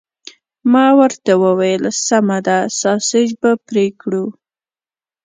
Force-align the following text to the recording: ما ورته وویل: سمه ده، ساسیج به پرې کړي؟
ما 0.71 0.87
ورته 0.99 1.31
وویل: 1.43 1.83
سمه 2.07 2.37
ده، 2.47 2.57
ساسیج 2.81 3.29
به 3.41 3.51
پرې 3.67 3.85
کړي؟ 4.01 4.23